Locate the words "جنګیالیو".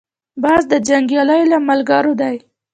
0.87-1.49